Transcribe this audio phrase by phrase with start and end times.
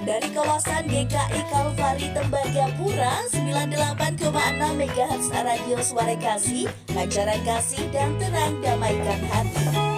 [0.00, 4.26] Dari kawasan GKI Kalvari Tembagapura 98,6
[4.58, 9.89] MHz Radio Suara Kasih, Pancaran Kasih dan Terang Damaikan Hati.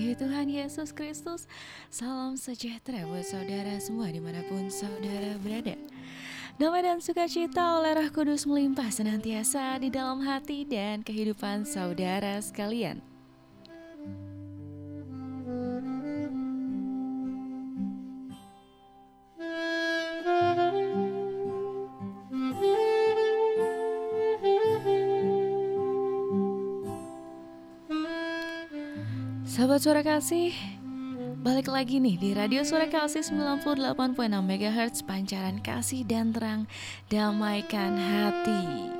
[0.00, 1.44] Dikasihi Tuhan Yesus Kristus.
[1.92, 5.76] Salam sejahtera buat saudara semua di mana pun saudara berada.
[6.56, 13.09] Damai dan sukacita oleh Roh Kudus melimpah senantiasa di dalam hati dan kehidupan saudara sekalian
[29.80, 30.52] Sahabat Suara Kasih,
[31.40, 36.68] balik lagi nih di Radio Suara Kasih 98.6 MHz Pancaran Kasih dan Terang
[37.08, 38.92] Damaikan Hati.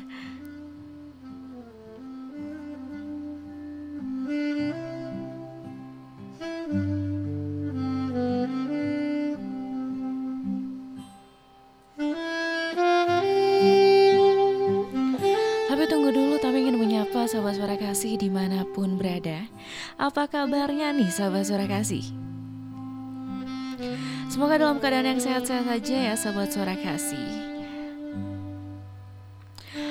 [18.20, 19.48] Di mana pun berada
[19.96, 22.04] Apa kabarnya nih sahabat suara kasih?
[24.28, 27.48] Semoga dalam keadaan yang sehat-sehat saja ya sahabat suara kasih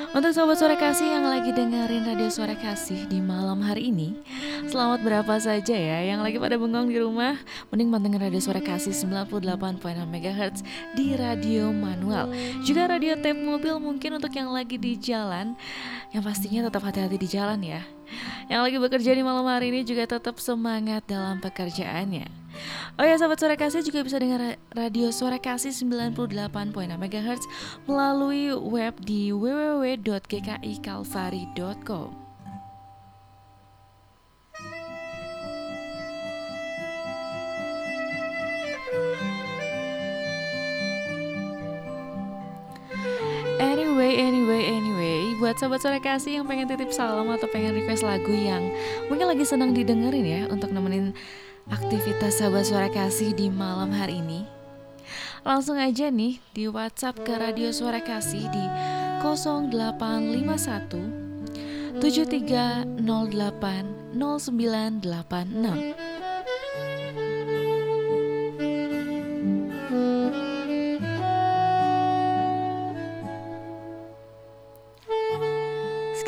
[0.09, 4.17] untuk sobat suara kasih yang lagi dengerin radio suara kasih di malam hari ini
[4.69, 7.41] Selamat berapa saja ya yang lagi pada bengong di rumah?
[7.73, 10.61] Mending pantengin radio suara kasih 98.6 MHz
[10.93, 12.29] di radio manual.
[12.61, 15.57] Juga radio tape mobil mungkin untuk yang lagi di jalan.
[16.13, 17.81] Yang pastinya tetap hati-hati di jalan ya
[18.49, 22.39] Yang lagi bekerja di malam hari ini juga tetap semangat dalam pekerjaannya
[22.99, 27.43] Oh ya sahabat suara kasih juga bisa dengar radio suara kasih 98.6 MHz
[27.87, 32.29] melalui web di www.gkikalvari.com.
[44.09, 48.33] Anyway, anyway, anyway, buat sahabat suara kasih yang pengen titip salam atau pengen request lagu
[48.33, 48.73] yang
[49.05, 51.13] mungkin lagi senang didengerin ya untuk nemenin
[51.69, 54.49] aktivitas sahabat suara kasih di malam hari ini
[55.45, 58.65] Langsung aja nih di WhatsApp ke Radio Suara Kasih di
[59.21, 62.97] 0851 7308
[64.17, 66.28] 0986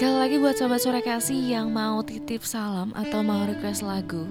[0.01, 4.25] Sekali lagi buat sobat suara kasih yang mau titip salam atau mau request lagu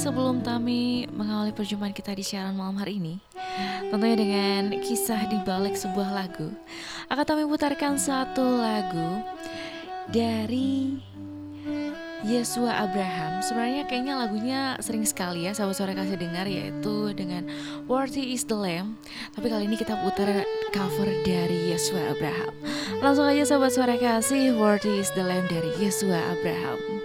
[0.00, 3.20] Sebelum Tami mengawali perjumpaan kita di siaran malam hari ini
[3.92, 6.48] Tentunya dengan kisah di balik sebuah lagu
[7.12, 9.20] Akan Tami putarkan satu lagu
[10.08, 10.96] dari
[12.20, 13.40] Yesua Abraham.
[13.40, 17.48] Sebenarnya kayaknya lagunya sering sekali ya sahabat suara kasih dengar Yaitu dengan
[17.88, 19.00] Worthy is the Lamb.
[19.32, 22.52] Tapi kali ini kita putar cover dari Yesua Abraham.
[23.00, 26.99] Langsung aja sahabat suara kasih Worthy is the Lamb dari Yesua Abraham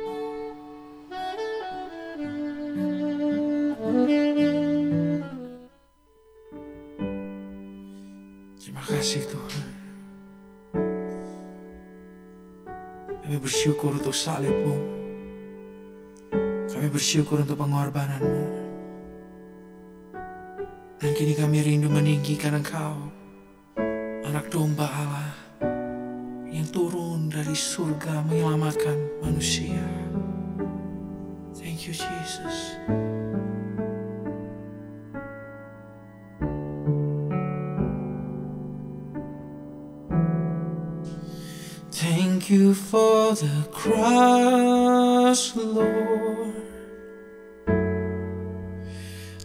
[13.66, 14.78] bersyukur untuk salibmu.
[16.70, 18.46] Kami bersyukur untuk pengorbananmu.
[21.02, 23.10] Dan kini kami rindu meninggikan engkau,
[24.22, 25.34] anak domba Allah,
[26.46, 29.82] yang turun dari surga menyelamatkan manusia.
[31.58, 32.78] Thank you, Jesus.
[42.46, 46.54] Thank you for the cross, Lord.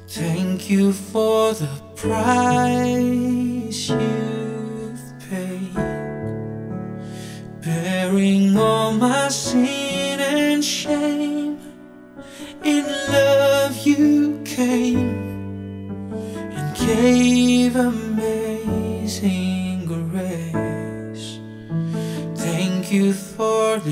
[0.06, 5.00] Thank you for the price you've
[5.30, 5.72] paid,
[7.62, 9.69] bearing all my sins.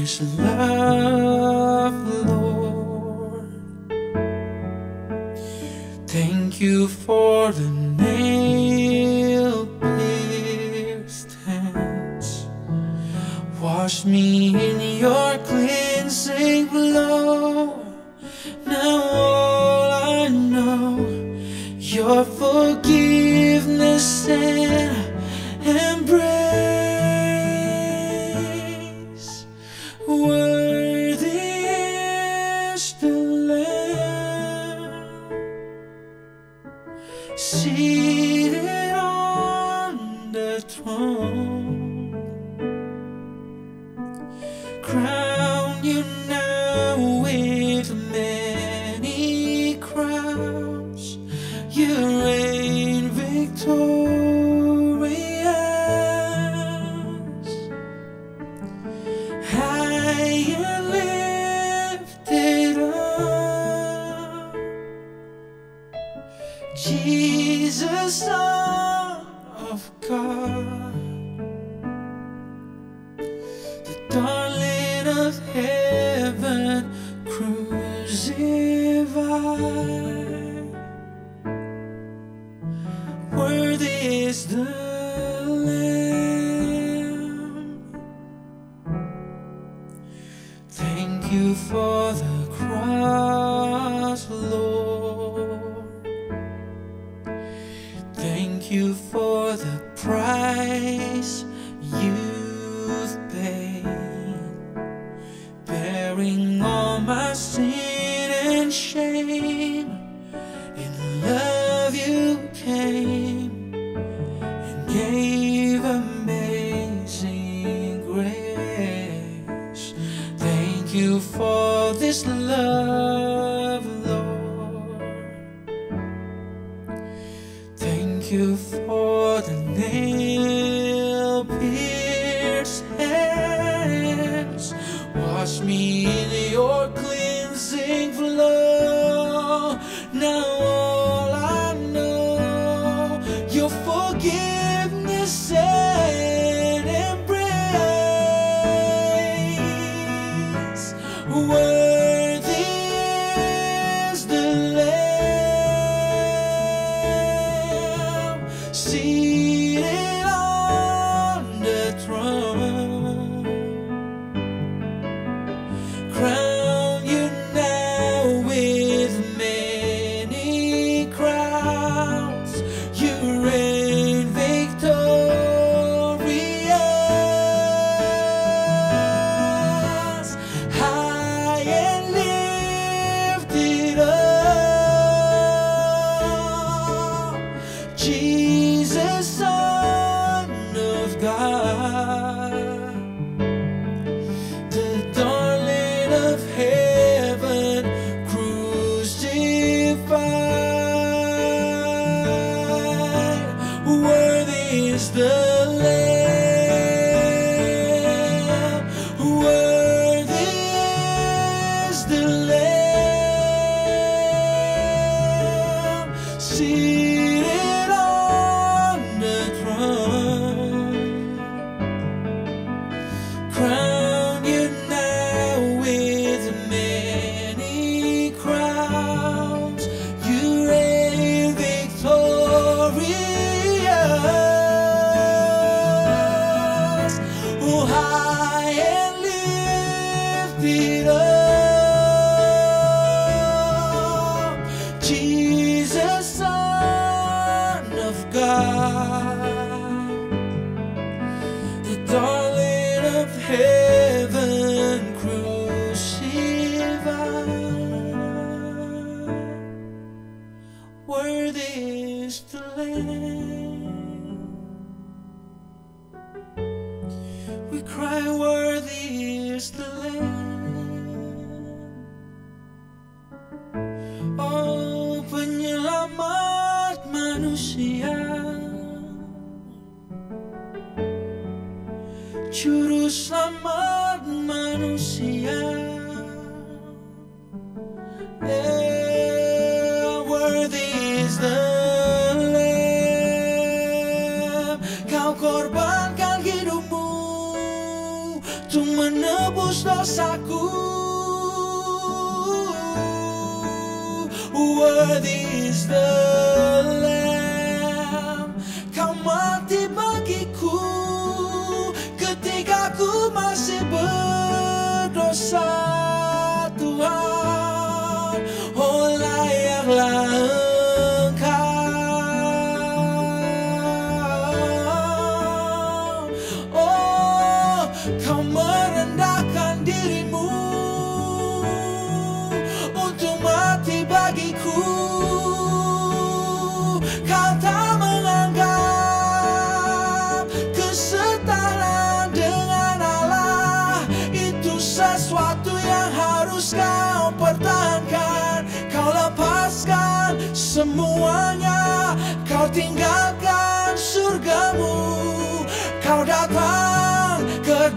[0.08, 1.27] is love.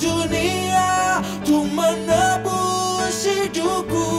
[0.01, 4.10] dunia Tu menebus hidupku.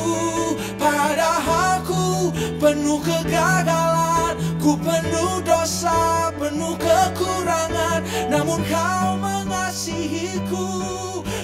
[0.79, 2.31] Padahal ku
[2.63, 8.07] penuh kegagalan Ku penuh dosa, penuh kekurangan.
[8.31, 10.71] Namun kau mengasihiku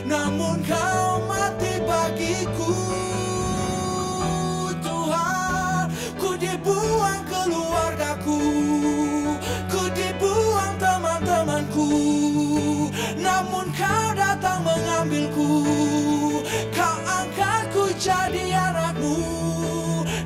[0.07, 2.75] Namun kau mati bagiku.
[4.81, 8.68] Tuhan, ku dibuang keluargaku.
[15.09, 15.65] ambilku
[16.77, 19.17] Kau angkatku jadi anakmu.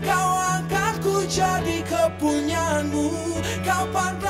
[0.03, 3.07] Kau angkat ku jadi kepunyaanmu.
[3.63, 4.22] Kau pandang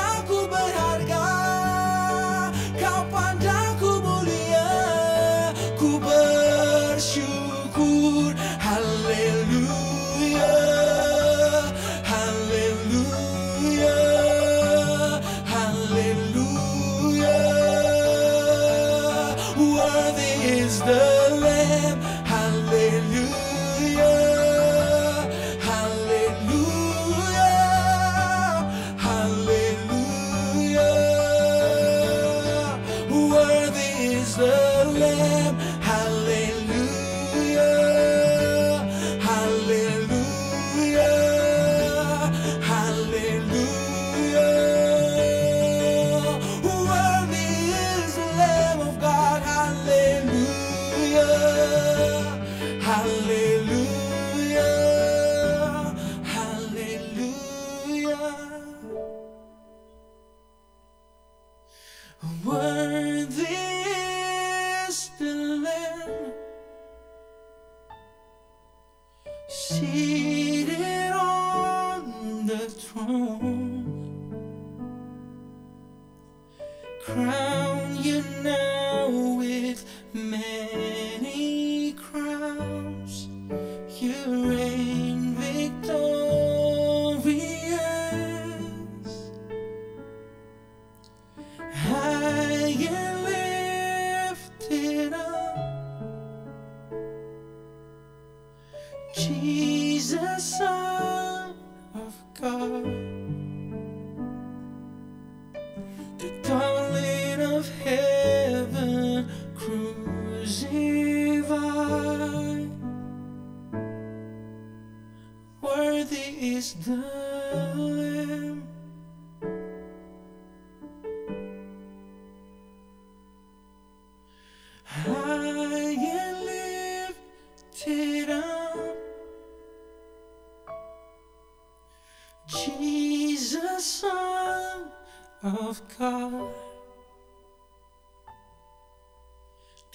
[135.43, 136.53] of God.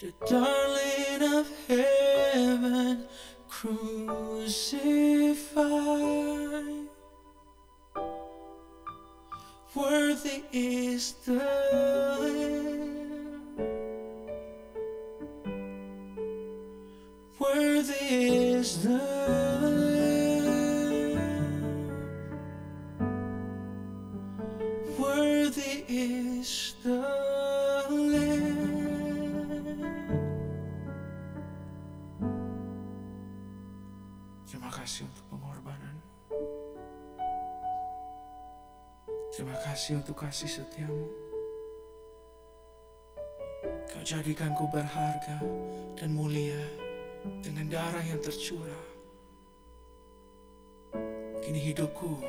[0.01, 3.09] The darling of heaven
[3.49, 4.89] crucified.
[9.75, 11.35] Worthy is the
[12.21, 12.99] Lamb.
[17.41, 19.18] Worthy is the
[26.79, 27.11] Terima
[34.71, 35.99] kasih untuk pengorbanan.
[39.35, 41.11] Terima kasih untuk kasih setiamu.
[43.91, 45.43] Kau jadikanku berharga
[45.99, 46.63] dan mulia
[47.43, 48.87] dengan darah yang tercurah.
[51.43, 52.23] Kini hidupku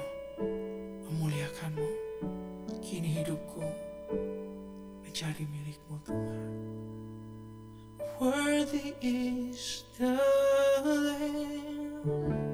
[1.06, 1.90] memuliakanmu.
[2.82, 3.89] Kini hidupku
[5.06, 6.52] menjadi milikmu Tuhan.
[8.20, 10.20] Worthy is the
[10.84, 12.49] Lamb.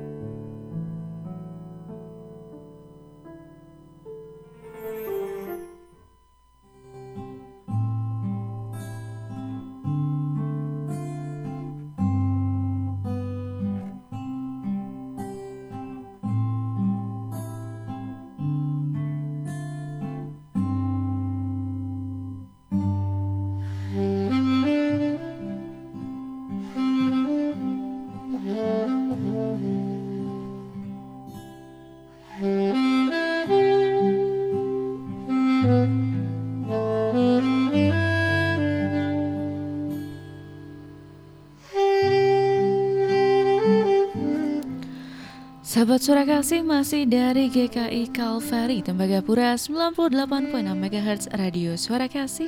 [45.76, 52.48] Sahabat Surakasih masih dari GKI Kalvari Tembagapura 98.6 MHz Radio Suara Kasih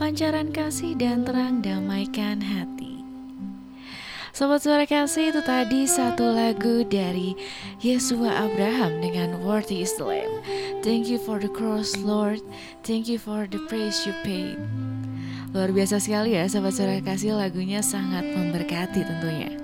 [0.00, 3.04] Pancaran kasih dan terang damaikan hati.
[4.32, 7.36] Sobat Suara Kasih itu tadi satu lagu dari
[7.84, 10.32] Yesua Abraham dengan Worthy is the Lamb.
[10.80, 12.40] Thank you for the cross Lord.
[12.80, 14.56] Thank you for the praise you paid.
[15.52, 19.63] Luar biasa sekali ya Sobat Suara Kasih lagunya sangat memberkati tentunya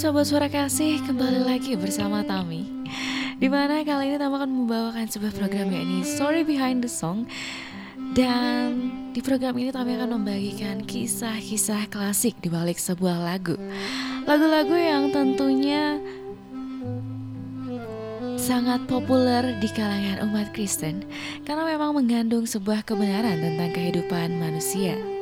[0.00, 2.64] Sobat Suara Kasih kembali lagi bersama Tami.
[3.36, 7.28] Di mana kali ini Tami akan membawakan sebuah program yakni Story Behind the Song.
[8.16, 13.60] Dan di program ini Tami akan membagikan kisah-kisah klasik di balik sebuah lagu.
[14.24, 16.00] Lagu-lagu yang tentunya
[18.40, 21.04] sangat populer di kalangan umat Kristen
[21.44, 25.19] Karena memang mengandung sebuah kebenaran tentang kehidupan manusia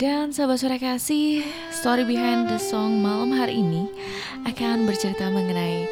[0.00, 3.84] Dan sahabat suara kasih, story behind the song malam hari ini
[4.48, 5.84] akan bercerita mengenai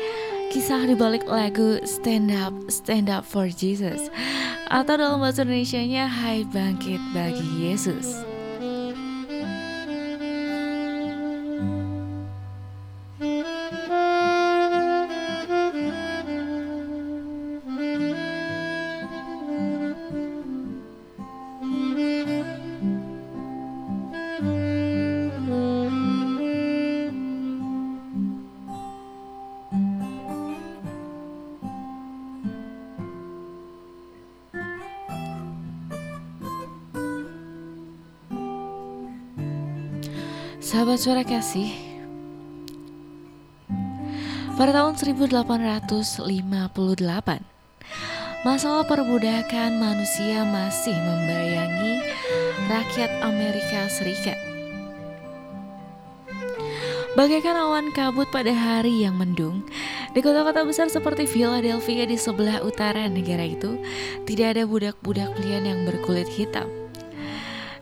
[0.49, 4.09] kisah di balik lagu Stand Up, Stand Up for Jesus
[4.73, 8.38] atau dalam bahasa Indonesia-nya Hai Bangkit Bagi Yesus.
[40.69, 41.73] Sahabat suara kasih
[44.53, 46.29] Pada tahun 1858
[48.45, 52.05] Masalah perbudakan manusia masih membayangi
[52.69, 54.37] rakyat Amerika Serikat
[57.17, 59.65] Bagaikan awan kabut pada hari yang mendung,
[60.13, 63.81] di kota-kota besar seperti Philadelphia di sebelah utara negara itu,
[64.29, 66.78] tidak ada budak-budak pilihan yang berkulit hitam.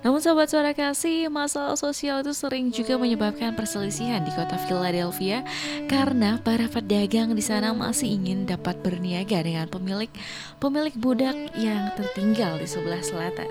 [0.07, 5.43] Namun sobat suara kasih, masalah sosial itu sering juga menyebabkan perselisihan di kota Philadelphia
[5.91, 10.07] karena para pedagang di sana masih ingin dapat berniaga dengan pemilik
[10.63, 13.51] pemilik budak yang tertinggal di sebelah selatan.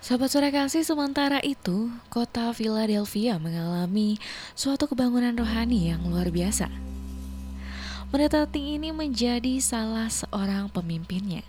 [0.00, 4.16] Sobat sore kasih, sementara itu, kota Philadelphia mengalami
[4.56, 6.89] suatu kebangunan rohani yang luar biasa.
[8.10, 11.46] Pendeta Ting ini menjadi salah seorang pemimpinnya.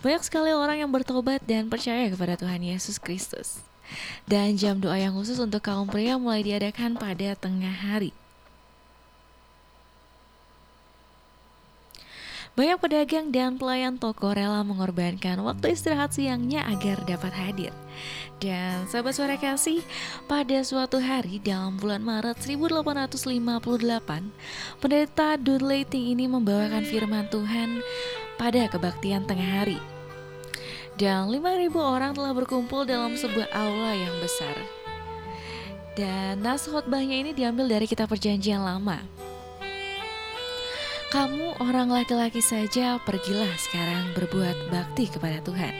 [0.00, 3.60] Banyak sekali orang yang bertobat dan percaya kepada Tuhan Yesus Kristus.
[4.24, 8.16] Dan jam doa yang khusus untuk kaum pria mulai diadakan pada tengah hari.
[12.52, 17.72] Banyak pedagang dan pelayan toko rela mengorbankan waktu istirahat siangnya agar dapat hadir.
[18.44, 19.80] Dan sahabat suara kasih,
[20.28, 24.28] pada suatu hari dalam bulan Maret 1858,
[24.84, 27.80] pendeta Dudley Ting ini membawakan firman Tuhan
[28.36, 29.80] pada kebaktian tengah hari.
[31.00, 34.60] Dan 5.000 orang telah berkumpul dalam sebuah aula yang besar.
[35.96, 39.00] Dan nas khotbahnya ini diambil dari kitab perjanjian lama.
[41.12, 45.76] Kamu orang laki-laki saja pergilah sekarang berbuat bakti kepada Tuhan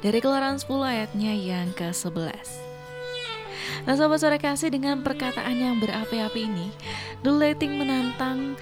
[0.00, 2.48] dari keluaran 10 ayatnya yang ke-11.
[3.84, 6.72] Nah sahabat sore kasih dengan perkataan yang berapi-api ini,
[7.20, 8.56] Dulating menantang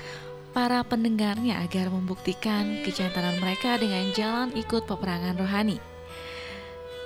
[0.51, 5.79] para pendengarnya agar membuktikan kejantanan mereka dengan jalan ikut peperangan rohani.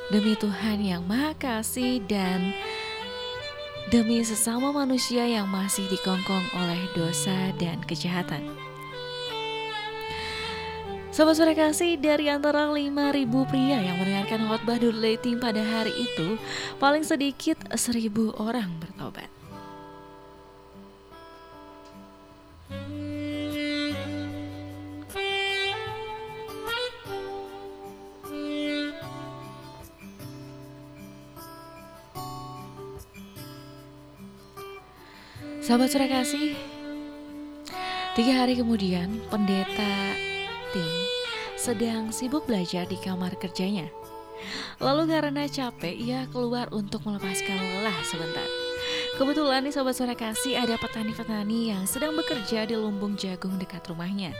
[0.09, 2.57] Demi Tuhan yang Maha Kasih dan
[3.89, 8.45] demi sesama manusia yang masih dikongkong oleh dosa dan kejahatan.
[11.09, 12.93] Sobat sore kasih, dari antara 5.000
[13.49, 16.37] pria yang mendengarkan khotbah Dudleyting pada hari itu,
[16.77, 19.33] paling sedikit 1.000 orang bertobat.
[35.69, 36.57] Sahabat sore kasih,
[38.17, 40.17] tiga hari kemudian pendeta
[40.73, 40.97] Ting
[41.61, 43.85] sedang sibuk belajar di kamar kerjanya.
[44.81, 48.49] Lalu karena capek, ia keluar untuk melepaskan lelah sebentar.
[49.21, 54.33] Kebetulan nih sobat suara kasih ada petani-petani yang sedang bekerja di lumbung jagung dekat rumahnya.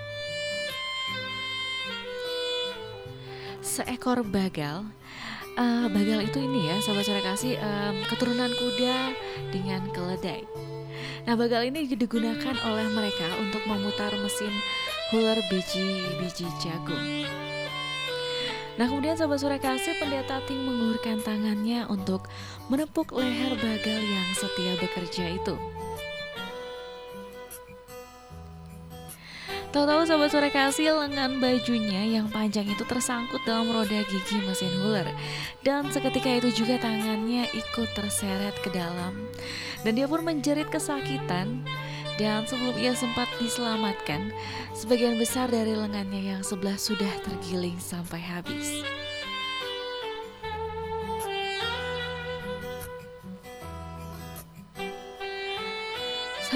[3.61, 4.89] Seekor bagal,
[5.61, 9.13] uh, bagal itu ini ya sobat suara kasih um, keturunan kuda
[9.53, 10.78] dengan keledai.
[11.27, 14.53] Nah bagal ini digunakan oleh mereka untuk memutar mesin
[15.13, 17.27] huler biji-biji jagung.
[18.79, 22.31] Nah kemudian sahabat sore kasih pendeta Ting mengulurkan tangannya untuk
[22.71, 25.59] menepuk leher bagal yang setia bekerja itu.
[29.69, 35.05] Tahu-tahu sahabat sore kasih lengan bajunya yang panjang itu tersangkut dalam roda gigi mesin huler
[35.61, 39.29] Dan seketika itu juga tangannya ikut terseret ke dalam.
[39.85, 41.69] Dan dia pun menjerit kesakitan.
[42.17, 44.33] Dan sebelum ia sempat diselamatkan,
[44.73, 48.83] sebagian besar dari lengannya yang sebelah sudah tergiling sampai habis.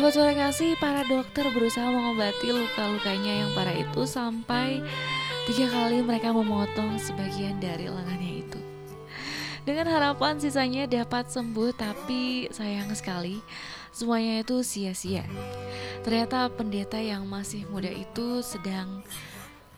[0.03, 4.83] Sahabat suara kasih, para dokter berusaha mengobati luka-lukanya yang parah itu sampai
[5.47, 8.59] tiga kali mereka memotong sebagian dari lengannya itu.
[9.63, 13.39] Dengan harapan sisanya dapat sembuh, tapi sayang sekali
[13.95, 15.23] semuanya itu sia-sia.
[16.03, 19.07] Ternyata pendeta yang masih muda itu sedang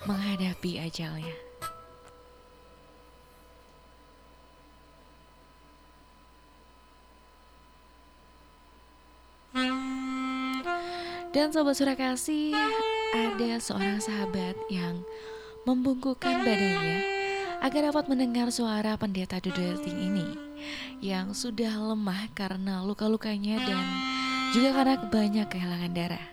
[0.08, 1.36] menghadapi ajalnya.
[9.52, 10.03] Hmm.
[11.34, 12.54] Dan sobat surakasi,
[13.10, 15.02] ada seorang sahabat yang
[15.66, 17.02] membungkukkan badannya
[17.58, 20.28] agar dapat mendengar suara pendeta Dudelting ini
[21.02, 23.82] yang sudah lemah karena luka-lukanya dan
[24.54, 26.26] juga karena banyak kehilangan darah.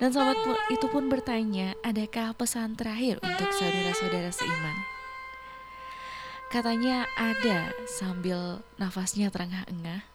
[0.00, 0.40] Dan sahabat
[0.72, 4.76] itu pun bertanya, adakah pesan terakhir untuk saudara-saudara seiman?
[6.48, 10.09] Katanya ada sambil nafasnya terengah-engah.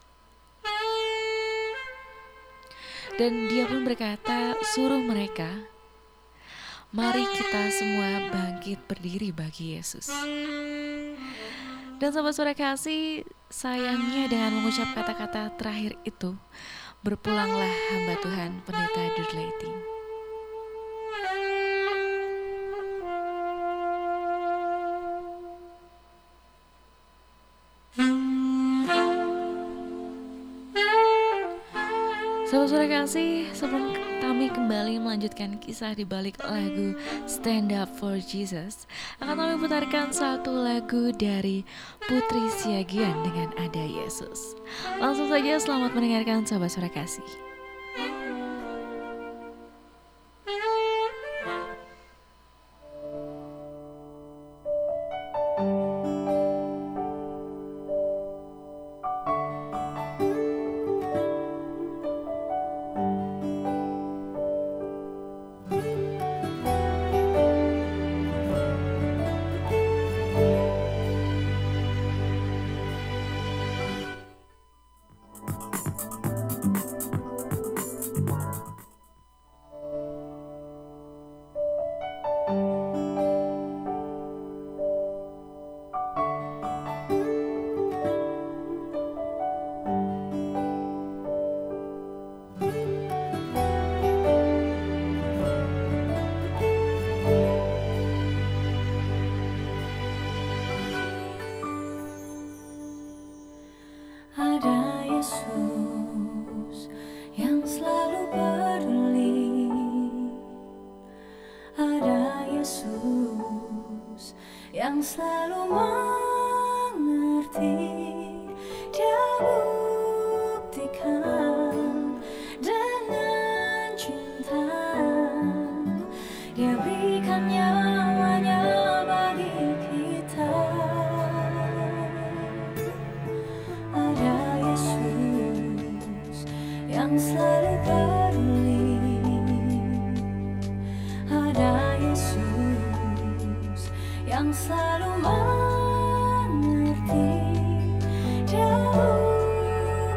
[3.15, 5.47] Dan dia pun berkata, suruh mereka,
[6.91, 10.11] mari kita semua bangkit berdiri bagi Yesus.
[11.95, 16.35] Dan sahabat suara kasih, sayangnya dengan mengucap kata-kata terakhir itu,
[17.07, 19.94] berpulanglah hamba Tuhan pendeta Dudlaiting.
[32.75, 36.91] Sore kasih, sebelum kami kembali melanjutkan kisah di balik lagu
[37.23, 38.83] Stand Up for Jesus,
[39.23, 41.63] akan kami putarkan satu lagu dari
[42.03, 44.59] Putri Siagian dengan Ada Yesus.
[44.99, 47.44] Langsung saja selamat mendengarkan sahabat sore kasih.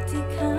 [0.09, 0.58] 自己看。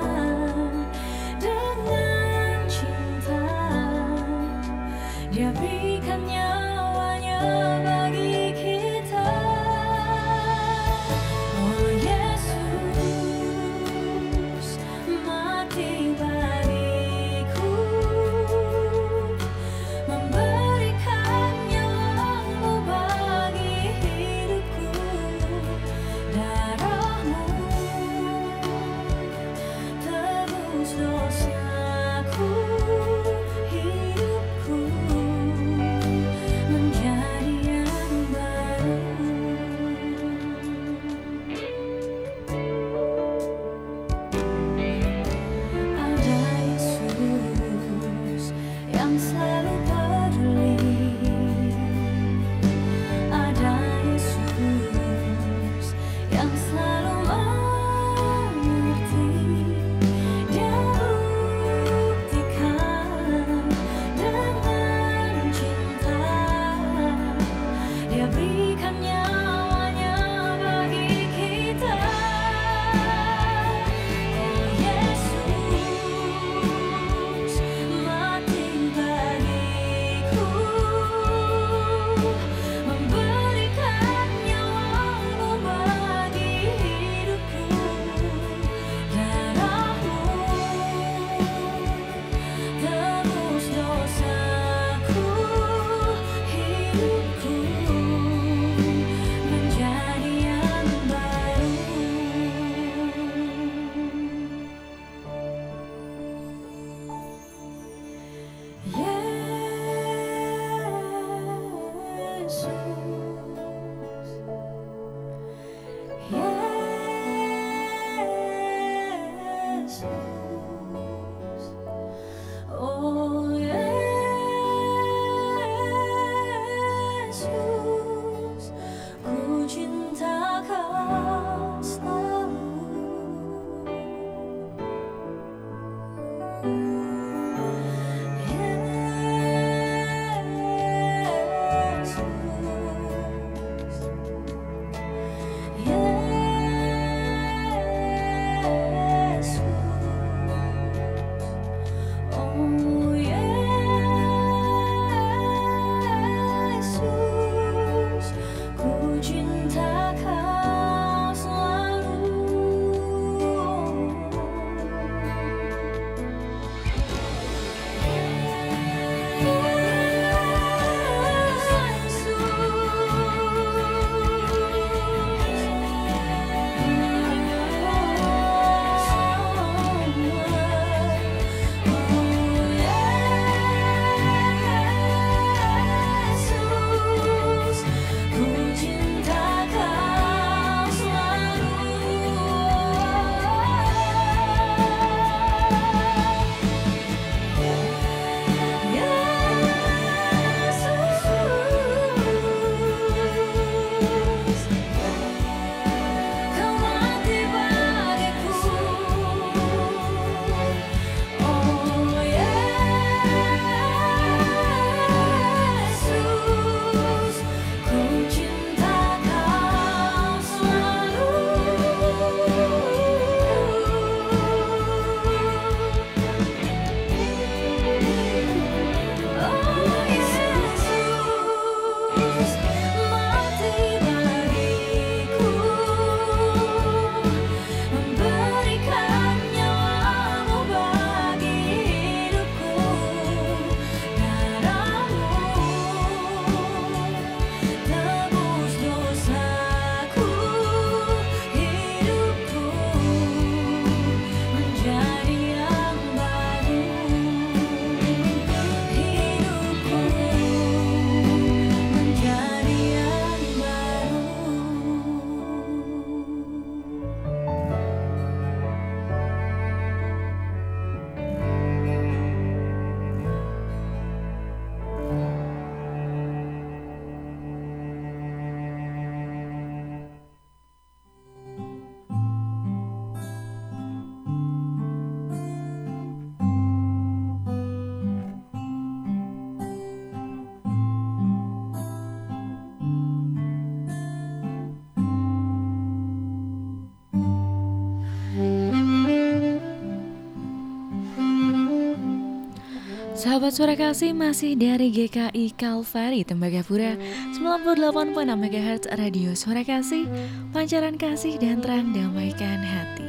[303.40, 307.00] Sahabat suara kasih masih dari GKI Kalvari Tembagapura
[307.40, 310.12] 98.6 MHz Radio Suara Kasih
[310.52, 313.08] Pancaran kasih dan terang damaikan hati.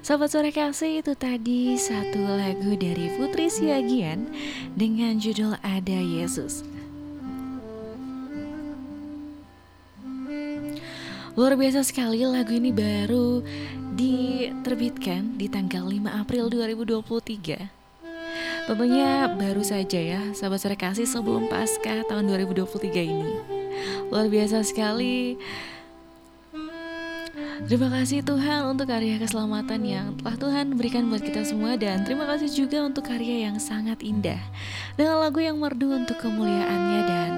[0.00, 4.24] Sahabat suara kasih itu tadi satu lagu dari Putri Siagian
[4.72, 6.64] dengan judul Ada Yesus.
[11.36, 13.44] Luar biasa sekali lagu ini baru
[14.00, 17.77] diterbitkan di tanggal 5 April 2023
[18.68, 23.32] Tentunya baru saja ya sahabat sore kasih sebelum pasca tahun 2023 ini.
[24.12, 25.40] Luar biasa sekali.
[27.64, 32.22] Terima kasih Tuhan untuk karya keselamatan yang telah Tuhan berikan buat kita semua Dan terima
[32.30, 34.38] kasih juga untuk karya yang sangat indah.
[34.94, 37.30] Dengan lagu yang merdu untuk kemuliaannya Dan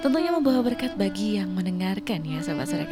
[0.00, 2.88] tentunya membawa berkat bagi yang mendengarkan ya sahabat sore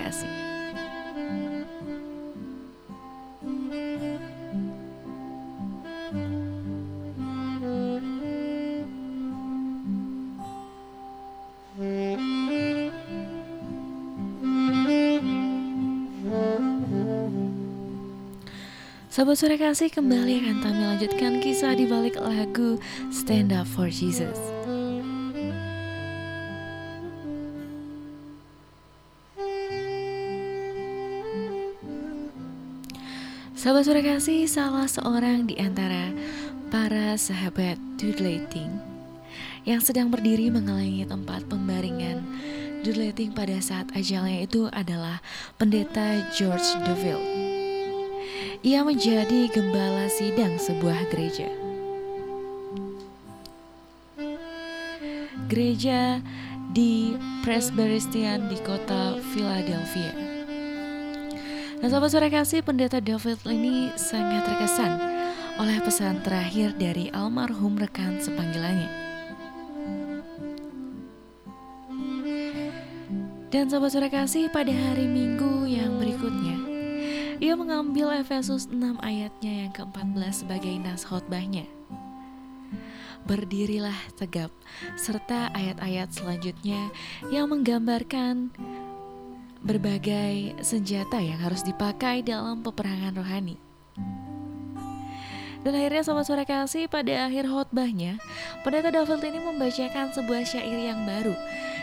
[19.19, 22.79] Sahabat sore kasih kembali akan kami lanjutkan kisah di balik lagu
[23.11, 24.39] Stand Up for Jesus.
[33.59, 36.15] Sahabat sore kasih salah seorang di antara
[36.71, 38.71] para sahabat doodleting
[39.67, 42.23] yang sedang berdiri mengelilingi tempat pembaringan
[42.87, 45.19] doodleting pada saat ajalnya itu adalah
[45.59, 47.48] pendeta George Deville.
[48.67, 51.47] Ia menjadi gembala sidang sebuah gereja.
[55.47, 56.19] Gereja
[56.75, 57.15] di
[57.47, 60.11] Presbyterian di kota Philadelphia.
[61.79, 64.99] Nah sahabat sore kasih pendeta David ini sangat terkesan
[65.63, 68.91] oleh pesan terakhir dari almarhum rekan sepanggilannya.
[73.55, 75.48] Dan sahabat sore kasih pada hari Minggu
[77.39, 81.71] ia mengambil Efesus 6 ayatnya yang ke-14 sebagai nas khotbahnya.
[83.31, 84.51] Berdirilah tegap,
[84.99, 86.91] serta ayat-ayat selanjutnya
[87.31, 88.51] yang menggambarkan
[89.63, 93.59] berbagai senjata yang harus dipakai dalam peperangan rohani.
[95.63, 98.19] Dan akhirnya sama suara kasih pada akhir khotbahnya,
[98.67, 101.35] pendeta David ini membacakan sebuah syair yang baru.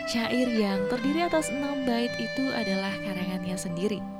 [0.08, 4.15] Syair yang terdiri atas enam bait itu adalah karangannya sendiri.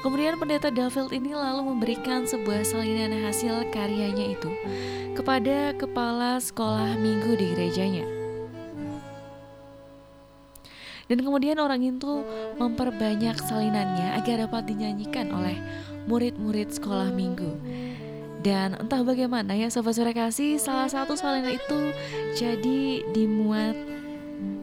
[0.00, 4.50] Kemudian pendeta David ini lalu memberikan sebuah salinan hasil karyanya itu
[5.12, 8.08] kepada kepala sekolah minggu di gerejanya.
[11.10, 12.22] Dan kemudian orang itu
[12.56, 15.58] memperbanyak salinannya agar dapat dinyanyikan oleh
[16.06, 17.50] murid-murid sekolah minggu.
[18.40, 21.92] Dan entah bagaimana ya sobat suara kasih salah satu salinan itu
[22.38, 23.76] jadi dimuat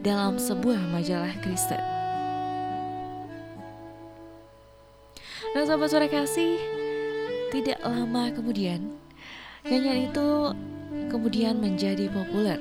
[0.02, 1.97] dalam sebuah majalah Kristen.
[5.56, 6.60] Nah sahabat sore kasih
[7.54, 8.92] Tidak lama kemudian
[9.68, 10.28] Nyanyian itu
[11.12, 12.60] kemudian menjadi populer.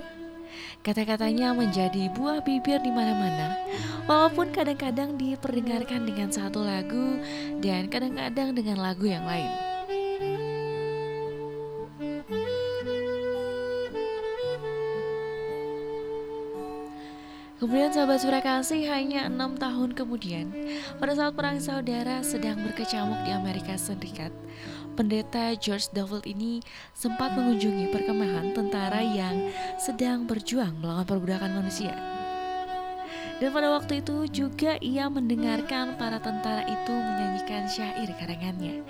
[0.83, 3.59] Kata-katanya menjadi buah bibir di mana-mana
[4.07, 7.19] Walaupun kadang-kadang diperdengarkan dengan satu lagu
[7.59, 9.76] Dan kadang-kadang dengan lagu yang lain
[17.57, 20.53] Kemudian sahabat Surakasih hanya enam tahun kemudian
[21.01, 24.29] Pada saat perang saudara sedang berkecamuk di Amerika Serikat
[24.93, 26.61] Pendeta George Dovell ini
[26.93, 29.49] sempat mengunjungi perkemahan tentara yang
[29.81, 31.97] sedang berjuang melawan perbudakan manusia
[33.37, 38.81] dan pada waktu itu juga ia mendengarkan para tentara itu menyanyikan syair karangannya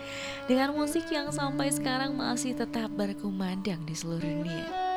[0.47, 4.96] dengan musik yang sampai sekarang masih tetap berkumandang di seluruh dunia.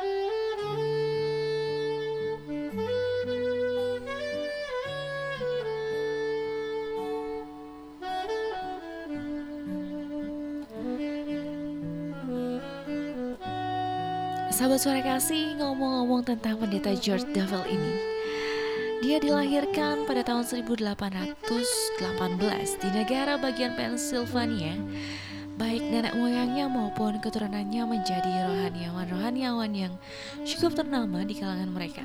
[14.50, 17.94] Sahabat suara kasih ngomong-ngomong tentang pendeta George Devil ini.
[18.98, 21.30] Dia dilahirkan pada tahun 1818
[22.82, 24.74] di negara bagian Pennsylvania.
[25.54, 29.94] Baik nenek moyangnya maupun keturunannya menjadi rohaniawan-rohaniawan yang
[30.42, 32.02] cukup ternama di kalangan mereka.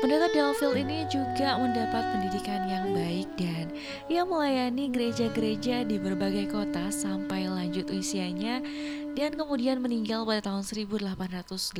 [0.00, 3.70] Pendeta Delville ini juga mendapat pendidikan yang baik dan
[4.08, 8.64] ia melayani gereja-gereja di berbagai kota sampai lanjut usianya
[9.12, 11.76] dan kemudian meninggal pada tahun 1888.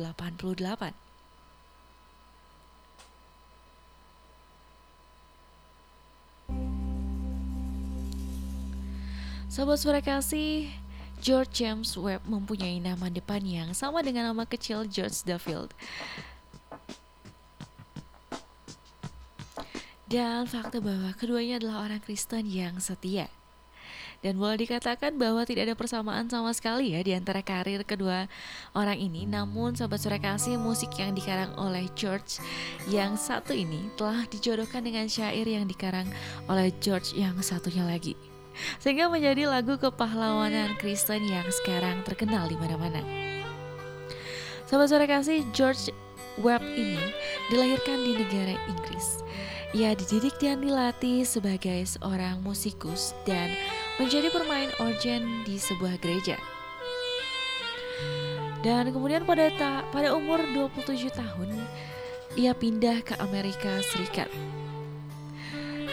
[9.53, 10.65] Sahabat suara kasih,
[11.21, 15.69] George James Webb mempunyai nama depan yang sama dengan nama kecil George Duffield.
[20.09, 23.29] Dan fakta bahwa keduanya adalah orang Kristen yang setia.
[24.23, 28.31] Dan boleh dikatakan bahwa tidak ada persamaan sama sekali ya di antara karir kedua
[28.71, 29.27] orang ini.
[29.27, 32.39] Namun sobat sore kasih musik yang dikarang oleh George
[32.87, 36.07] yang satu ini telah dijodohkan dengan syair yang dikarang
[36.47, 38.15] oleh George yang satunya lagi.
[38.79, 43.03] Sehingga menjadi lagu kepahlawanan Kristen yang sekarang terkenal di mana-mana.
[44.71, 45.91] Sobat sore kasih George
[46.39, 46.97] Webb ini
[47.51, 49.21] dilahirkan di negara Inggris.
[49.73, 53.53] Ia dididik dan dilatih sebagai seorang musikus dan
[54.01, 56.37] menjadi pemain organ di sebuah gereja.
[58.63, 61.49] Dan kemudian pada ta pada umur 27 tahun,
[62.39, 64.31] ia pindah ke Amerika Serikat.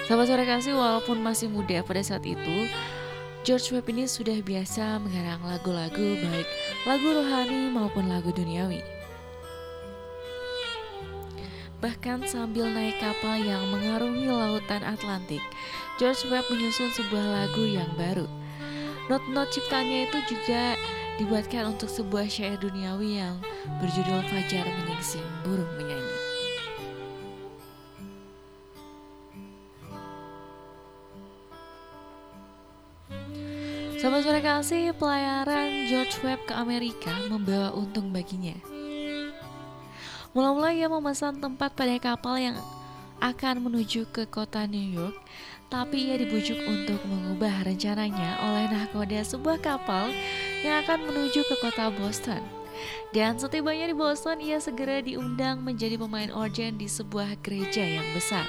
[0.06, 2.66] Sahabat sore kasih walaupun masih muda pada saat itu,
[3.42, 6.48] George Webb ini sudah biasa mengarang lagu-lagu baik
[6.84, 8.99] lagu rohani maupun lagu duniawi.
[11.80, 15.40] Bahkan sambil naik kapal yang mengarungi lautan Atlantik,
[15.96, 18.28] George Webb menyusun sebuah lagu yang baru.
[19.08, 20.76] Not-not ciptanya itu juga
[21.16, 23.40] dibuatkan untuk sebuah syair duniawi yang
[23.80, 26.18] berjudul Fajar Menyingsing Burung Menyanyi.
[34.00, 38.69] Sahabat sore kasih, pelayaran George Webb ke Amerika membawa untung baginya.
[40.30, 42.56] Mula-mula ia memesan tempat pada kapal yang
[43.18, 45.18] akan menuju ke kota New York,
[45.66, 50.14] tapi ia dibujuk untuk mengubah rencananya oleh nahkoda sebuah kapal
[50.62, 52.40] yang akan menuju ke kota Boston.
[53.10, 58.46] Dan setibanya di Boston, ia segera diundang menjadi pemain organ di sebuah gereja yang besar.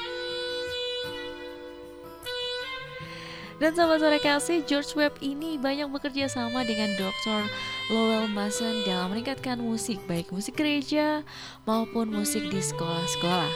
[3.62, 7.46] Dan sahabat sore kasih, George Webb ini banyak bekerja sama dengan Dr.
[7.92, 11.28] Lowell Mason dalam meningkatkan musik, baik musik gereja
[11.68, 13.52] maupun musik di sekolah-sekolah.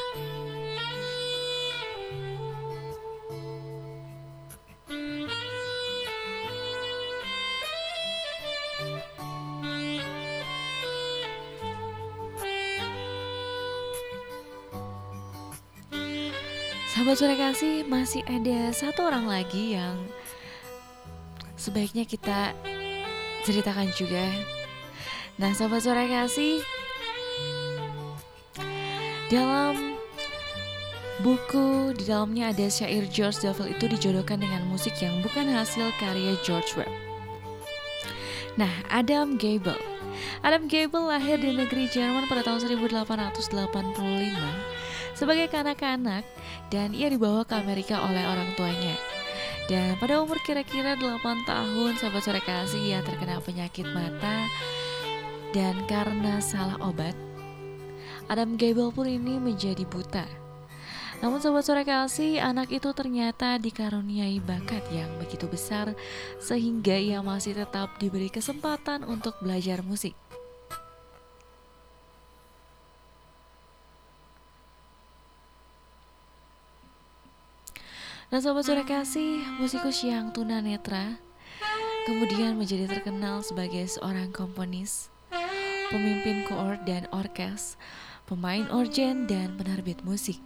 [16.92, 19.96] Sahabat sore kasih masih ada satu orang lagi yang
[21.56, 22.52] sebaiknya kita
[23.46, 24.26] ceritakan juga.
[25.38, 26.66] Nah sahabat sore kasih
[29.30, 30.02] dalam
[31.22, 36.34] buku di dalamnya ada syair George Devil itu dijodohkan dengan musik yang bukan hasil karya
[36.42, 36.90] George Webb.
[38.58, 39.78] Nah Adam Gable
[40.42, 44.74] Adam Gable lahir di negeri Jerman pada tahun 1885
[45.16, 46.28] sebagai kanak-kanak
[46.72, 48.96] dan ia dibawa ke Amerika oleh orang tuanya.
[49.66, 54.46] Dan pada umur kira-kira 8 tahun sahabat sore kasih ia terkena penyakit mata
[55.58, 57.18] dan karena salah obat
[58.30, 60.26] Adam Gable pun ini menjadi buta.
[61.24, 65.94] Namun sahabat sore kasih, anak itu ternyata dikaruniai bakat yang begitu besar
[66.42, 70.18] sehingga ia masih tetap diberi kesempatan untuk belajar musik.
[78.36, 81.16] Nah sobat sore kasih, musikus yang tunanetra
[82.04, 85.08] kemudian menjadi terkenal sebagai seorang komponis,
[85.88, 87.80] pemimpin koor dan orkes,
[88.28, 90.44] pemain organ dan penerbit musik.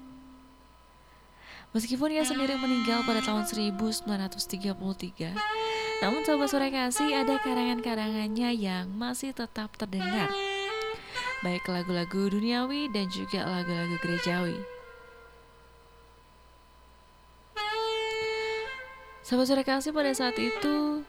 [1.74, 5.34] Meskipun ia sendiri meninggal pada tahun 1933,
[6.06, 10.30] namun sobat sore kasih ada karangan-karangannya yang masih tetap terdengar,
[11.42, 14.79] baik lagu-lagu duniawi dan juga lagu-lagu gerejawi.
[19.30, 21.06] Sahabat kasih pada saat itu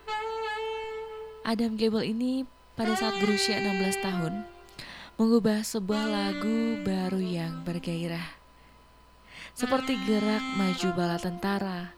[1.41, 2.45] Adam Gable ini
[2.77, 4.45] pada saat berusia 16 tahun
[5.17, 8.37] mengubah sebuah lagu baru yang bergairah
[9.57, 11.97] seperti gerak maju bala tentara.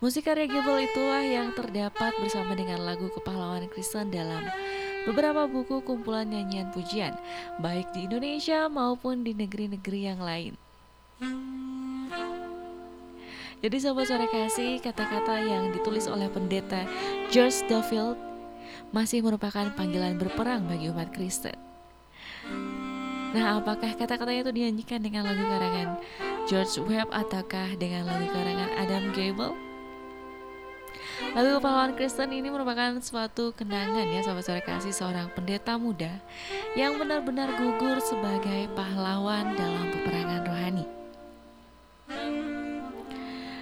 [0.00, 4.48] Musik karya Gable itulah yang terdapat bersama dengan lagu kepahlawanan Kristen dalam
[5.04, 7.12] beberapa buku kumpulan nyanyian pujian,
[7.60, 10.56] baik di Indonesia maupun di negeri-negeri yang lain.
[13.60, 16.88] Jadi sahabat sore kasih, kata-kata yang ditulis oleh pendeta
[17.28, 18.16] George Duffield
[18.88, 21.52] masih merupakan panggilan berperang bagi umat Kristen.
[23.30, 26.00] Nah, apakah kata-katanya itu dinyanyikan dengan lagu karangan
[26.48, 29.54] George Webb ataukah dengan lagu karangan Adam Gable?
[31.36, 36.16] Lagu pahlawan Kristen ini merupakan suatu kenangan ya sahabat sore kasih seorang pendeta muda
[36.74, 40.69] yang benar-benar gugur sebagai pahlawan dalam peperangan rohani.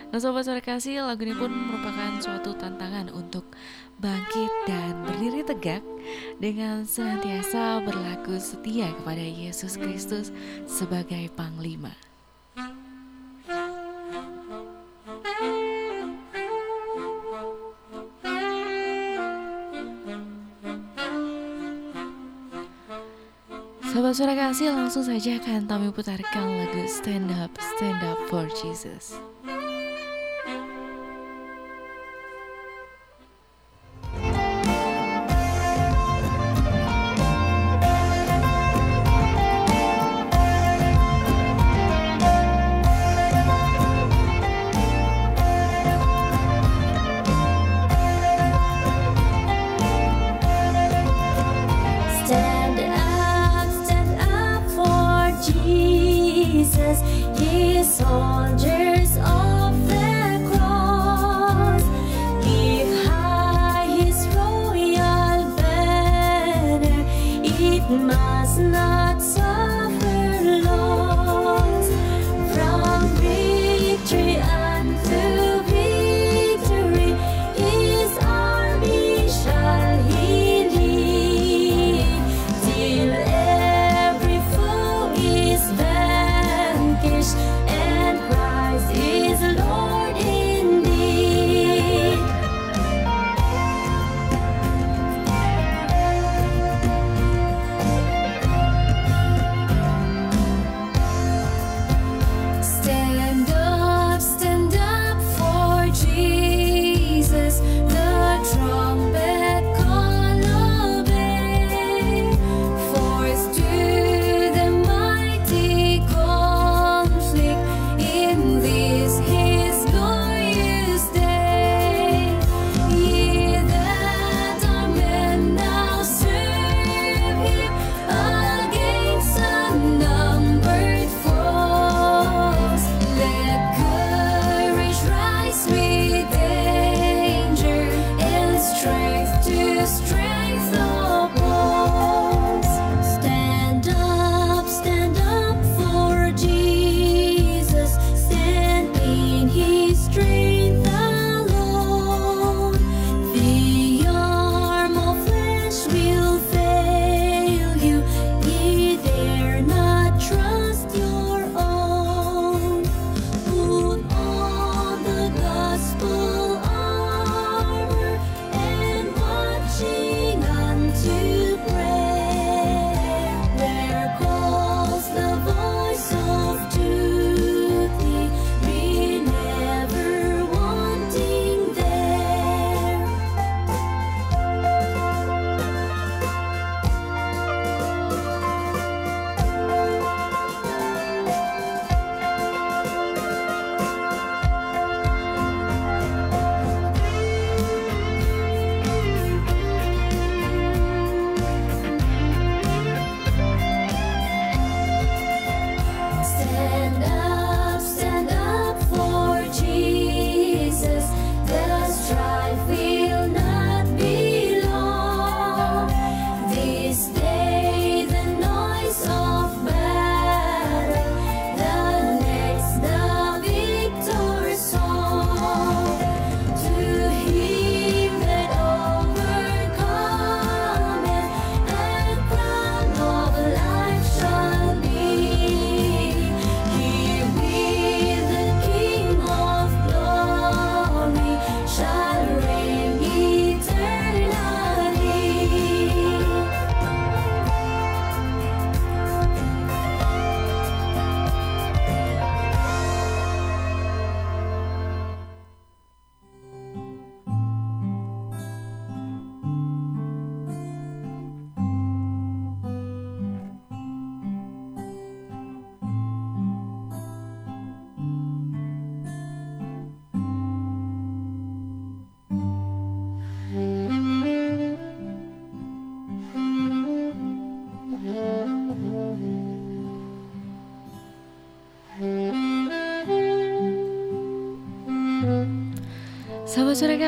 [0.08, 3.44] Nah sobat sore kasih lagu ini pun merupakan suatu tantangan untuk
[4.00, 5.84] bangkit dan berdiri tegak
[6.40, 10.32] dengan senantiasa berlaku setia kepada Yesus Kristus
[10.64, 11.92] sebagai Panglima.
[23.84, 29.20] Sahabat suara kasih langsung saja akan kami putarkan lagu Stand Up, Stand Up for Jesus.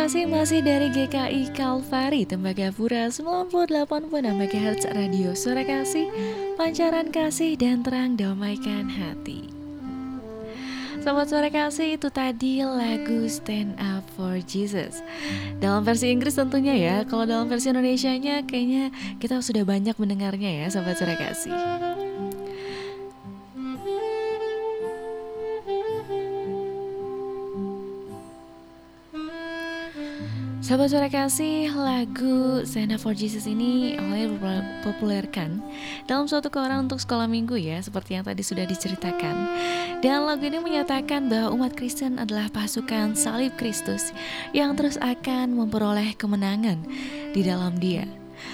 [0.01, 6.09] Kasih masih dari GKI Kalvari Tembagapura 98.6 MHz Radio Suara Kasih
[6.57, 9.53] Pancaran kasih dan terang damaikan hati.
[11.05, 15.05] Sobat suara kasih itu tadi lagu Stand Up for Jesus.
[15.61, 18.89] Dalam versi Inggris tentunya ya Kalau dalam versi Indonesia-nya kayaknya
[19.21, 21.53] kita sudah banyak mendengarnya ya Sobat suara kasih
[30.71, 35.59] Sahabat suara kasih, lagu Stand For Jesus ini awalnya dipopulerkan
[36.07, 39.35] dalam suatu koran untuk sekolah minggu ya, seperti yang tadi sudah diceritakan.
[39.99, 44.15] Dan lagu ini menyatakan bahwa umat Kristen adalah pasukan salib Kristus
[44.55, 46.87] yang terus akan memperoleh kemenangan
[47.35, 48.07] di dalam dia.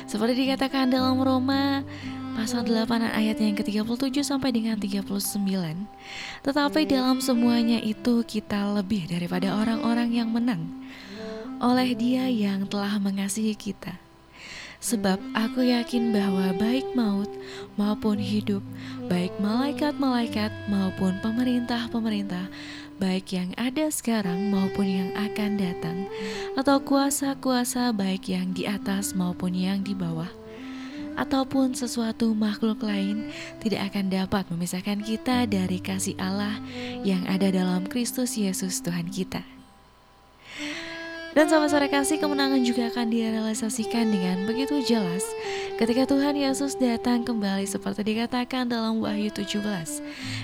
[0.09, 1.85] Seperti dikatakan dalam Roma
[2.33, 5.21] pasal 8 ayat yang ke-37 sampai dengan 39.
[6.49, 10.65] Tetapi dalam semuanya itu kita lebih daripada orang-orang yang menang
[11.59, 13.97] oleh Dia yang telah mengasihi kita.
[14.77, 17.33] Sebab aku yakin bahwa baik maut
[17.81, 18.61] maupun hidup,
[19.09, 22.47] baik malaikat-malaikat maupun pemerintah-pemerintah,
[23.01, 26.07] baik yang ada sekarang maupun yang akan datang,
[26.61, 30.29] atau kuasa-kuasa baik yang di atas maupun yang di bawah,
[31.17, 33.33] ataupun sesuatu makhluk lain
[33.65, 36.61] tidak akan dapat memisahkan kita dari kasih Allah
[37.01, 39.41] yang ada dalam Kristus Yesus Tuhan kita.
[41.37, 45.21] Dan sama sore kasih kemenangan juga akan direalisasikan dengan begitu jelas
[45.77, 49.61] ketika Tuhan Yesus datang kembali seperti dikatakan dalam Wahyu 17.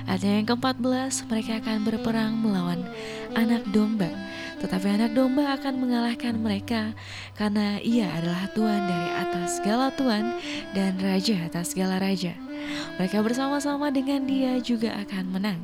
[0.05, 2.85] Ada yang ke-14, mereka akan berperang melawan
[3.33, 4.13] anak domba.
[4.61, 6.93] Tetapi anak domba akan mengalahkan mereka
[7.41, 10.37] karena ia adalah Tuhan dari atas segala Tuhan
[10.77, 12.52] dan Raja atas segala Raja.
[12.97, 15.61] Mereka bersama-sama dengan dia juga akan menang,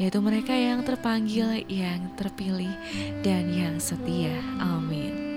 [0.00, 2.72] yaitu mereka yang terpanggil, yang terpilih,
[3.22, 4.38] dan yang setia.
[4.60, 5.33] Amin.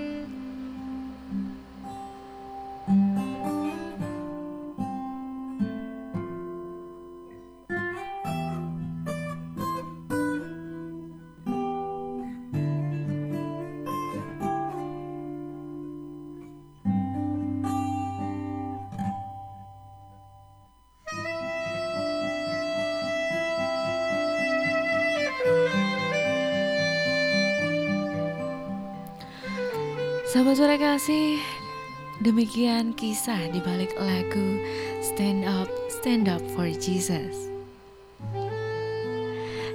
[30.48, 31.44] Sahabat suara kasih,
[32.24, 34.64] demikian kisah di balik lagu
[35.04, 37.52] Stand Up, Stand Up for Jesus.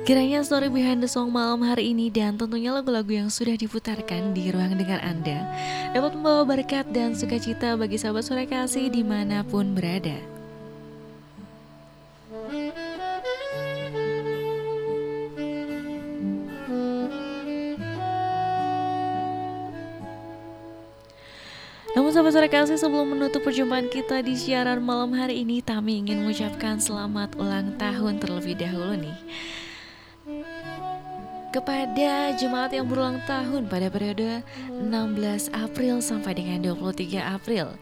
[0.01, 4.49] Kiranya story behind the song malam hari ini dan tentunya lagu-lagu yang sudah diputarkan di
[4.49, 5.45] ruang dengar Anda
[5.93, 10.32] dapat membawa berkat dan sukacita bagi sahabat suara kasih di mana pun berada.
[22.33, 27.37] Suara kasih sebelum menutup perjumpaan kita di siaran malam hari ini Tami ingin mengucapkan selamat
[27.37, 29.17] ulang tahun terlebih dahulu nih.
[31.53, 37.77] Kepada jemaat yang berulang tahun pada periode 16 April sampai dengan 23 April.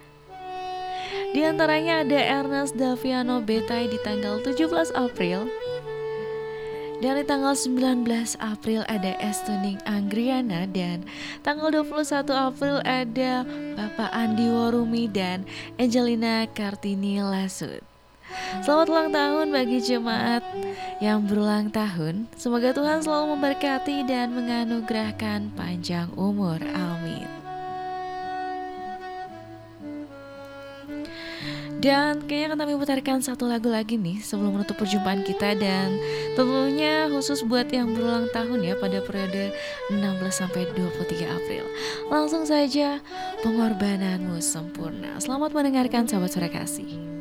[1.31, 4.67] Di antaranya ada Ernest Daviano Betai di tanggal 17
[4.99, 5.47] April
[7.01, 8.05] dari tanggal 19
[8.37, 11.01] April ada Estuning Anggriana dan
[11.41, 13.41] tanggal 21 April ada
[13.73, 15.41] Bapak Andi Warumi dan
[15.81, 17.81] Angelina Kartini Lasut.
[18.61, 20.45] Selamat ulang tahun bagi jemaat
[21.01, 22.29] yang berulang tahun.
[22.37, 26.61] Semoga Tuhan selalu memberkati dan menganugerahkan panjang umur.
[26.71, 27.40] Amin.
[31.81, 35.97] Dan kayaknya akan kami putarkan satu lagu lagi nih sebelum menutup perjumpaan kita dan
[36.37, 39.49] tentunya khusus buat yang berulang tahun ya pada periode
[39.89, 39.97] 16
[40.29, 41.65] sampai 23 April.
[42.13, 43.01] Langsung saja
[43.41, 45.17] pengorbananmu sempurna.
[45.17, 47.20] Selamat mendengarkan sahabat suara kasih.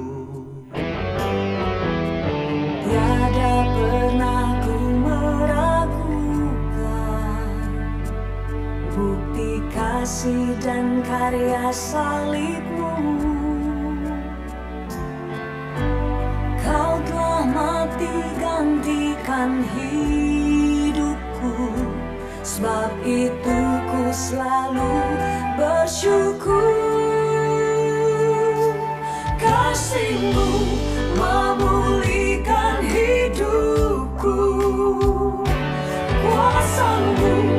[10.01, 12.97] kasih dan karya salibmu.
[16.57, 21.53] Kau telah mati menggantikan hidupku.
[22.41, 23.59] Sebab itu
[23.93, 24.89] ku selalu
[25.61, 26.73] bersyukur.
[29.37, 30.49] Kasihmu
[31.13, 34.49] memulihkan hidupku.
[36.25, 37.50] Kuasamu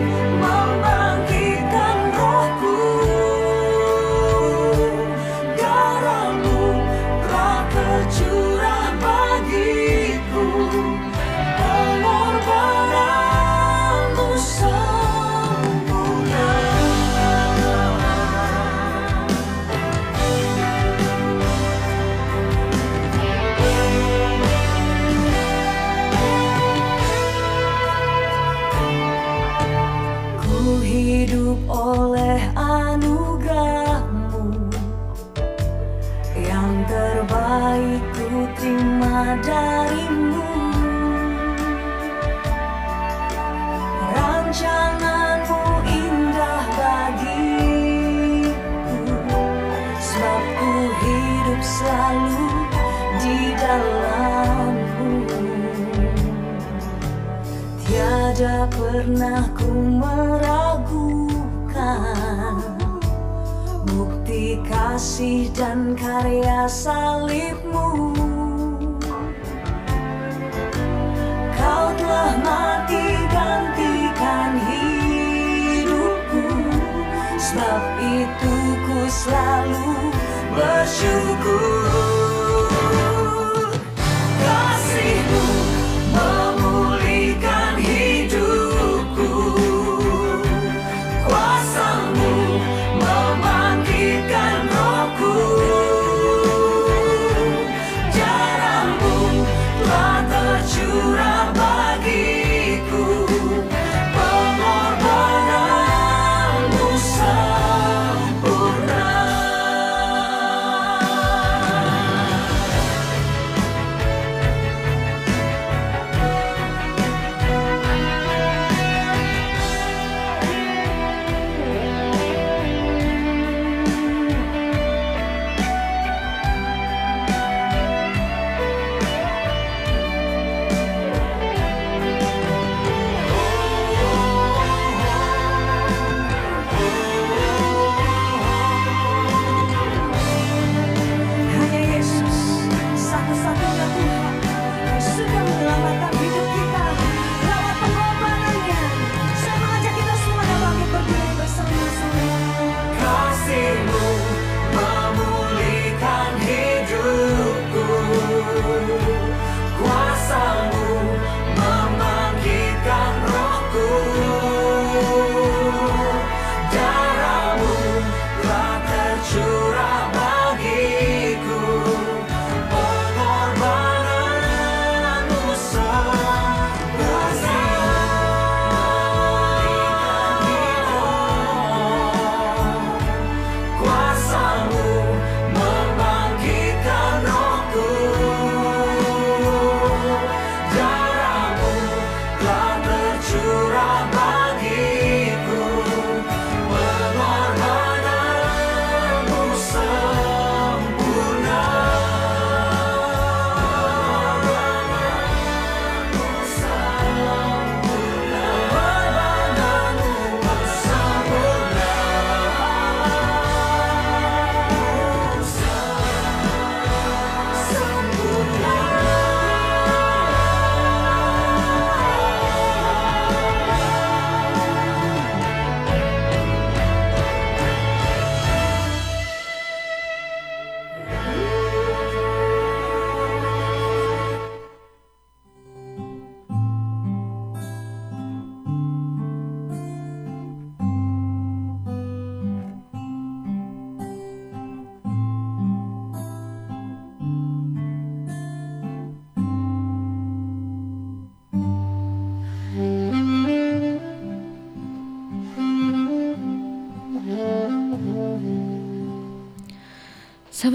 [51.73, 52.69] selalu
[53.17, 55.25] di dalammu
[57.81, 61.17] Tiada pernah ku meragukan
[63.89, 68.13] Bukti kasih dan karya salibmu.
[71.57, 76.45] Kau telah mati gantikan hidupku
[77.37, 78.55] Sebab itu
[78.89, 80.13] ku selalu
[80.57, 82.32] bersyukur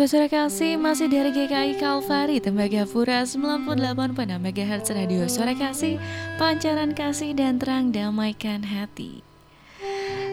[0.08, 6.00] Suara kasih masih dari GKI Kalvari Tembagapura 98.6 MHz Radio Suara Kasih
[6.40, 9.20] Pancaran kasih dan terang damaikan hati.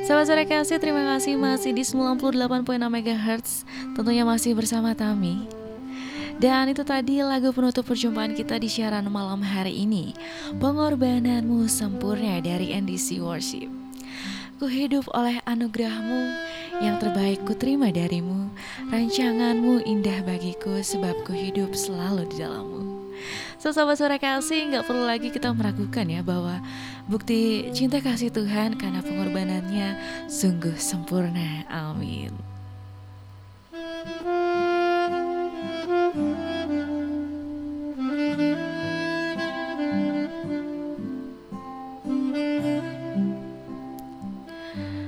[0.06, 3.66] Sahabat suara kasih terima kasih masih di 98.6 MHz
[3.98, 5.42] Tentunya masih bersama Tami
[6.38, 10.14] Dan itu tadi lagu penutup perjumpaan kita di siaran malam hari ini
[10.62, 13.84] Pengorbananmu sempurna dari NDC Worship
[14.55, 16.20] Ku hidup oleh anugerahmu
[16.78, 18.55] yang terbaik ku terima darimu
[18.86, 22.82] Rancanganmu indah bagiku sebab ku hidup selalu di dalammu
[23.59, 26.62] So sahabat suara kasih nggak perlu lagi kita meragukan ya bahwa
[27.11, 29.96] bukti cinta kasih Tuhan karena pengorbanannya
[30.28, 31.64] sungguh sempurna.
[31.72, 32.34] Amin.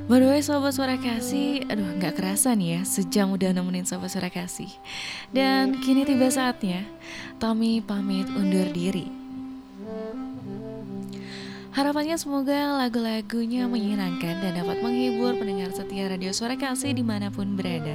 [0.07, 4.15] By the way Sobat Suara Kasih Aduh gak kerasa nih ya Sejam udah nemenin Sobat
[4.15, 4.71] Suara Kasih
[5.35, 6.87] Dan kini tiba saatnya
[7.43, 9.11] Tommy pamit undur diri
[11.75, 17.53] Harapannya semoga lagu-lagunya menyenangkan dan dapat menghibur pendengar setia Radio Suara Kasih di mana pun
[17.53, 17.93] berada.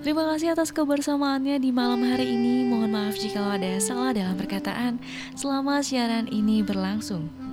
[0.00, 2.64] Terima kasih atas kebersamaannya di malam hari ini.
[2.64, 4.96] Mohon maaf jika ada salah dalam perkataan
[5.36, 7.43] selama siaran ini berlangsung.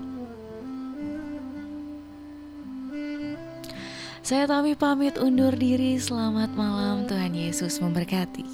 [4.21, 5.97] Saya Tami pamit undur diri.
[5.97, 7.09] Selamat malam.
[7.09, 8.45] Tuhan Yesus memberkati.